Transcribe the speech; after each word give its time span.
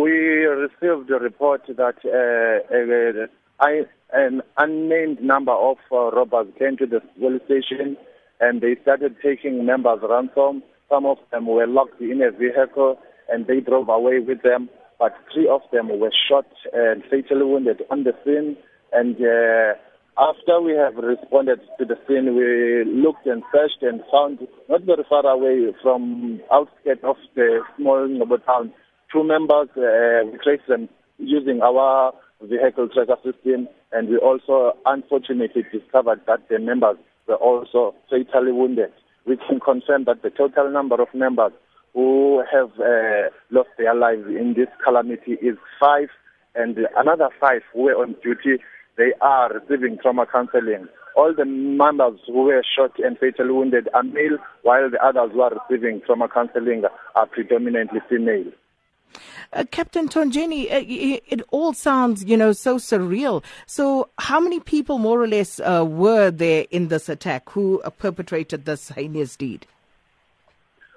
We 0.00 0.46
received 0.46 1.10
a 1.10 1.18
report 1.18 1.60
that 1.66 1.98
uh, 2.06 3.68
an 4.14 4.42
unnamed 4.56 5.20
number 5.20 5.52
of 5.52 5.76
uh, 5.92 6.10
robbers 6.12 6.46
came 6.58 6.78
to 6.78 6.86
the 6.86 7.00
police 7.18 7.42
station 7.44 7.98
and 8.40 8.62
they 8.62 8.76
started 8.80 9.16
taking 9.22 9.66
members 9.66 9.98
ransom. 10.08 10.62
Some 10.88 11.04
of 11.04 11.18
them 11.30 11.46
were 11.46 11.66
locked 11.66 12.00
in 12.00 12.22
a 12.22 12.30
vehicle 12.30 12.98
and 13.28 13.46
they 13.46 13.60
drove 13.60 13.90
away 13.90 14.20
with 14.20 14.40
them, 14.40 14.70
but 14.98 15.12
three 15.34 15.46
of 15.46 15.60
them 15.70 15.90
were 16.00 16.12
shot 16.30 16.46
and 16.72 17.02
fatally 17.10 17.44
wounded 17.44 17.82
on 17.90 18.04
the 18.04 18.14
scene. 18.24 18.56
And 18.94 19.16
uh, 19.16 19.74
after 20.16 20.62
we 20.62 20.72
have 20.72 20.96
responded 20.96 21.60
to 21.78 21.84
the 21.84 21.98
scene, 22.08 22.34
we 22.34 22.90
looked 22.90 23.26
and 23.26 23.42
searched 23.52 23.82
and 23.82 24.00
found 24.10 24.48
not 24.70 24.80
very 24.80 25.04
far 25.10 25.26
away 25.26 25.74
from 25.82 26.40
outskirts 26.50 27.04
of 27.04 27.16
the 27.34 27.60
small 27.76 28.08
Ngcobo 28.08 28.42
town 28.46 28.72
two 29.12 29.24
members, 29.24 29.68
uh, 29.76 30.26
we 30.30 30.38
traced 30.38 30.68
them 30.68 30.88
using 31.18 31.60
our 31.62 32.12
vehicle 32.42 32.88
tracker 32.88 33.16
system, 33.24 33.68
and 33.92 34.08
we 34.08 34.16
also 34.16 34.72
unfortunately 34.86 35.64
discovered 35.72 36.20
that 36.26 36.48
the 36.48 36.58
members 36.58 36.96
were 37.26 37.36
also 37.36 37.94
fatally 38.08 38.52
wounded. 38.52 38.92
We 39.26 39.36
can 39.36 39.60
confirm 39.60 40.04
that 40.04 40.22
the 40.22 40.30
total 40.30 40.70
number 40.70 41.00
of 41.00 41.08
members 41.12 41.52
who 41.92 42.42
have 42.52 42.70
uh, 42.78 43.28
lost 43.50 43.68
their 43.76 43.94
lives 43.94 44.26
in 44.26 44.54
this 44.56 44.68
calamity 44.84 45.32
is 45.42 45.56
five, 45.78 46.08
and 46.54 46.78
another 46.96 47.28
five 47.40 47.62
who 47.72 47.82
were 47.82 47.96
on 47.96 48.16
duty, 48.22 48.62
they 48.96 49.12
are 49.20 49.52
receiving 49.52 49.98
trauma 50.00 50.26
counseling. 50.30 50.88
All 51.16 51.34
the 51.36 51.44
members 51.44 52.20
who 52.26 52.44
were 52.44 52.62
shot 52.76 52.92
and 52.98 53.18
fatally 53.18 53.50
wounded 53.50 53.88
are 53.92 54.02
male, 54.02 54.38
while 54.62 54.88
the 54.88 55.04
others 55.04 55.32
who 55.32 55.42
are 55.42 55.52
receiving 55.68 56.00
trauma 56.06 56.28
counseling 56.28 56.84
are 57.14 57.26
predominantly 57.26 58.00
female. 58.08 58.50
Uh, 59.52 59.64
Captain 59.72 60.08
Tonjeni, 60.08 60.70
uh, 60.70 60.84
it 60.86 61.42
all 61.50 61.72
sounds, 61.72 62.24
you 62.24 62.36
know, 62.36 62.52
so 62.52 62.76
surreal. 62.76 63.42
So, 63.66 64.08
how 64.18 64.38
many 64.38 64.60
people, 64.60 64.98
more 64.98 65.20
or 65.20 65.26
less, 65.26 65.58
uh, 65.58 65.84
were 65.84 66.30
there 66.30 66.66
in 66.70 66.86
this 66.86 67.08
attack 67.08 67.50
who 67.50 67.80
uh, 67.80 67.90
perpetrated 67.90 68.64
this 68.64 68.90
heinous 68.90 69.34
deed? 69.34 69.66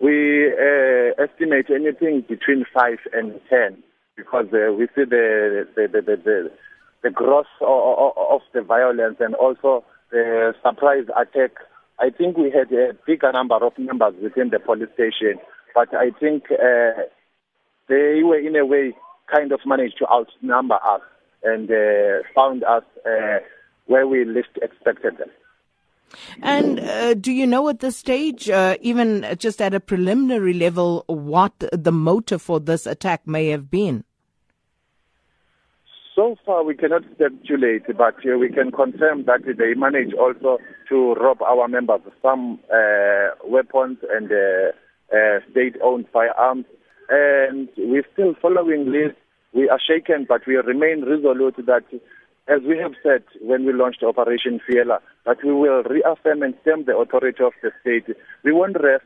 We 0.00 0.46
uh, 0.46 1.22
estimate 1.22 1.66
anything 1.68 2.24
between 2.26 2.64
five 2.72 2.98
and 3.12 3.38
ten 3.50 3.82
because 4.16 4.46
uh, 4.54 4.72
we 4.72 4.86
see 4.94 5.04
the 5.04 5.68
the 5.76 5.88
the, 5.88 6.00
the, 6.00 6.16
the, 6.16 6.50
the 7.02 7.10
gross 7.10 7.46
of, 7.60 8.12
of 8.16 8.40
the 8.54 8.62
violence 8.62 9.16
and 9.20 9.34
also 9.34 9.84
the 10.10 10.54
surprise 10.62 11.04
attack. 11.20 11.50
I 11.98 12.08
think 12.08 12.38
we 12.38 12.50
had 12.50 12.72
a 12.72 12.94
bigger 13.06 13.30
number 13.30 13.56
of 13.56 13.76
members 13.76 14.14
within 14.22 14.50
the 14.50 14.60
police 14.60 14.88
station, 14.94 15.38
but 15.74 15.92
I 15.92 16.12
think 16.18 16.44
they 17.88 18.22
were 18.22 18.38
in 18.38 18.56
a 18.56 18.64
way 18.64 18.94
kind 19.30 19.52
of 19.52 19.60
managed 19.66 19.98
to 19.98 20.06
outnumber 20.10 20.78
us 20.86 21.02
and 21.42 21.70
uh, 21.70 22.22
found 22.34 22.64
us 22.64 22.84
uh, 23.06 23.38
where 23.86 24.06
we 24.06 24.24
least 24.24 24.48
expected 24.62 25.18
them. 25.18 25.28
And 26.42 26.80
uh, 26.80 27.14
do 27.14 27.30
you 27.30 27.46
know 27.46 27.68
at 27.68 27.80
this 27.80 27.96
stage, 27.96 28.48
uh, 28.48 28.76
even 28.80 29.26
just 29.38 29.60
at 29.60 29.74
a 29.74 29.80
preliminary 29.80 30.54
level, 30.54 31.04
what 31.06 31.52
the 31.70 31.92
motive 31.92 32.40
for 32.40 32.60
this 32.60 32.86
attack 32.86 33.26
may 33.26 33.48
have 33.48 33.70
been? 33.70 34.04
So 36.14 36.36
far, 36.44 36.64
we 36.64 36.74
cannot 36.74 37.02
speculate, 37.14 37.86
but 37.96 38.16
uh, 38.26 38.38
we 38.38 38.48
can 38.48 38.72
confirm 38.72 39.24
that 39.26 39.42
they 39.44 39.74
managed 39.74 40.14
also 40.14 40.58
to 40.88 41.14
rob 41.14 41.42
our 41.42 41.68
members 41.68 42.00
of 42.06 42.12
some 42.22 42.58
uh, 42.72 43.28
weapons 43.44 43.98
and 44.10 44.30
state-owned 45.50 46.06
firearms 46.12 46.64
and 47.08 47.68
we're 47.76 48.06
still 48.12 48.34
following 48.40 48.92
this. 48.92 49.12
We 49.54 49.68
are 49.68 49.80
shaken, 49.80 50.26
but 50.28 50.46
we 50.46 50.56
remain 50.56 51.04
resolute 51.04 51.56
that, 51.66 51.84
as 52.48 52.60
we 52.66 52.76
have 52.78 52.92
said 53.02 53.22
when 53.40 53.64
we 53.64 53.72
launched 53.72 54.02
Operation 54.02 54.60
Fiela, 54.68 54.98
that 55.24 55.38
we 55.42 55.52
will 55.52 55.82
reaffirm 55.84 56.42
and 56.42 56.54
stem 56.62 56.84
the 56.84 56.96
authority 56.96 57.42
of 57.42 57.52
the 57.62 57.70
state. 57.80 58.14
We 58.44 58.52
won't 58.52 58.76
rest 58.80 59.04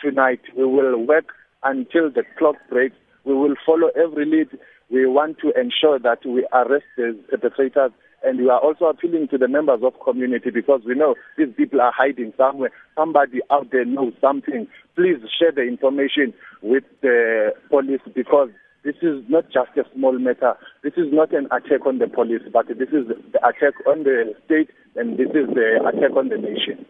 tonight. 0.00 0.40
We 0.56 0.64
will 0.64 1.04
work 1.04 1.32
until 1.62 2.10
the 2.10 2.24
clock 2.38 2.56
breaks. 2.70 2.96
We 3.26 3.34
will 3.34 3.56
follow 3.66 3.88
every 3.88 4.24
lead. 4.24 4.48
We 4.88 5.04
want 5.06 5.38
to 5.40 5.52
ensure 5.60 5.98
that 5.98 6.24
we 6.24 6.46
arrest 6.52 6.86
the 6.96 7.18
perpetrators 7.28 7.90
and 8.22 8.38
we 8.38 8.48
are 8.48 8.58
also 8.58 8.86
appealing 8.86 9.28
to 9.28 9.38
the 9.38 9.48
members 9.48 9.80
of 9.82 9.92
community 10.04 10.50
because 10.50 10.80
we 10.86 10.94
know 10.94 11.14
these 11.36 11.48
people 11.56 11.80
are 11.80 11.92
hiding 11.94 12.32
somewhere. 12.36 12.70
Somebody 12.96 13.40
out 13.50 13.70
there 13.70 13.84
knows 13.84 14.14
something. 14.20 14.66
Please 14.94 15.18
share 15.38 15.52
the 15.52 15.62
information 15.62 16.32
with 16.62 16.84
the 17.02 17.50
police 17.68 18.00
because 18.14 18.48
this 18.86 18.94
is 19.02 19.24
not 19.28 19.44
just 19.46 19.76
a 19.76 19.84
small 19.94 20.16
matter. 20.16 20.54
This 20.84 20.92
is 20.96 21.12
not 21.12 21.34
an 21.34 21.46
attack 21.46 21.84
on 21.86 21.98
the 21.98 22.06
police, 22.06 22.42
but 22.52 22.68
this 22.68 22.88
is 22.90 23.08
the 23.08 23.38
attack 23.46 23.74
on 23.84 24.04
the 24.04 24.32
state 24.44 24.70
and 24.94 25.18
this 25.18 25.26
is 25.30 25.48
the 25.54 25.80
attack 25.84 26.16
on 26.16 26.28
the 26.28 26.38
nation. 26.38 26.86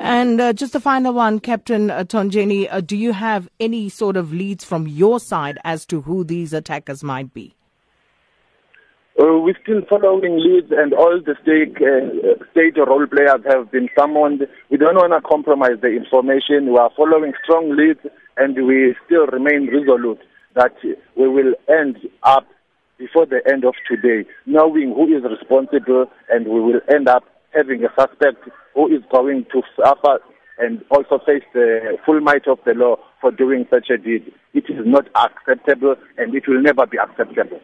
And 0.00 0.38
uh, 0.38 0.52
just 0.52 0.74
a 0.74 0.80
final 0.80 1.14
one, 1.14 1.40
Captain 1.40 1.90
uh, 1.90 2.04
Tonjeni, 2.04 2.68
uh, 2.70 2.82
do 2.82 2.94
you 2.94 3.14
have 3.14 3.48
any 3.58 3.88
sort 3.88 4.18
of 4.18 4.34
leads 4.34 4.64
from 4.64 4.86
your 4.86 5.18
side 5.18 5.58
as 5.64 5.86
to 5.86 6.02
who 6.02 6.24
these 6.24 6.52
attackers 6.52 7.02
might 7.02 7.32
be? 7.32 7.54
Uh, 9.18 9.38
we're 9.38 9.56
still 9.62 9.80
following 9.88 10.38
leads, 10.40 10.72
and 10.72 10.92
all 10.92 11.20
the 11.24 11.36
state 11.40 11.76
uh, 11.80 12.44
state 12.50 12.76
role 12.76 13.06
players 13.06 13.40
have 13.48 13.70
been 13.70 13.88
summoned. 13.96 14.46
We 14.70 14.76
don't 14.76 14.96
want 14.96 15.12
to 15.12 15.20
compromise 15.26 15.78
the 15.80 15.88
information. 15.88 16.72
We 16.72 16.78
are 16.78 16.90
following 16.96 17.32
strong 17.42 17.76
leads, 17.76 18.00
and 18.36 18.54
we 18.66 18.96
still 19.06 19.26
remain 19.26 19.70
resolute 19.72 20.18
that 20.54 20.74
we 21.16 21.28
will 21.28 21.54
end 21.68 21.98
up 22.22 22.46
before 22.98 23.26
the 23.26 23.40
end 23.50 23.64
of 23.64 23.74
today, 23.88 24.28
knowing 24.46 24.94
who 24.94 25.16
is 25.16 25.24
responsible, 25.24 26.06
and 26.30 26.46
we 26.46 26.60
will 26.60 26.80
end 26.88 27.08
up 27.08 27.24
having 27.52 27.84
a 27.84 27.88
suspect 27.98 28.48
who 28.74 28.88
is 28.88 29.02
going 29.10 29.44
to 29.52 29.62
suffer 29.76 30.20
and 30.58 30.84
also 30.90 31.18
face 31.26 31.42
the 31.52 31.96
full 32.06 32.20
might 32.20 32.46
of 32.46 32.58
the 32.64 32.74
law 32.74 32.96
for 33.20 33.30
doing 33.32 33.66
such 33.70 33.90
a 33.90 33.98
deed. 33.98 34.32
It 34.52 34.64
is 34.68 34.86
not 34.86 35.08
acceptable, 35.16 35.96
and 36.16 36.34
it 36.34 36.46
will 36.46 36.62
never 36.62 36.86
be 36.86 36.98
acceptable. 36.98 37.60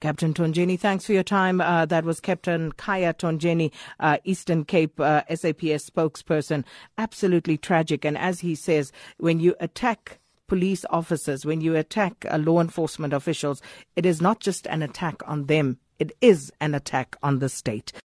Captain 0.00 0.34
Tonjeni, 0.34 0.78
thanks 0.78 1.06
for 1.06 1.14
your 1.14 1.22
time. 1.22 1.62
Uh, 1.62 1.86
that 1.86 2.04
was 2.04 2.20
Captain 2.20 2.72
Khaya 2.72 3.14
Tonjeni, 3.14 3.72
uh, 4.00 4.18
Eastern 4.24 4.64
Cape 4.64 5.00
uh, 5.00 5.22
SAPS 5.34 5.88
spokesperson. 5.88 6.64
Absolutely 6.98 7.56
tragic. 7.56 8.04
And 8.04 8.18
as 8.18 8.40
he 8.40 8.54
says, 8.54 8.92
when 9.16 9.40
you 9.40 9.54
attack 9.60 10.18
police 10.46 10.84
officers, 10.90 11.46
when 11.46 11.60
you 11.60 11.74
attack 11.76 12.26
uh, 12.30 12.38
law 12.38 12.60
enforcement 12.60 13.12
officials, 13.12 13.62
it 13.96 14.04
is 14.04 14.20
not 14.20 14.40
just 14.40 14.66
an 14.66 14.82
attack 14.82 15.22
on 15.26 15.46
them, 15.46 15.78
it 15.98 16.12
is 16.20 16.52
an 16.60 16.74
attack 16.74 17.16
on 17.22 17.38
the 17.38 17.48
state. 17.48 17.92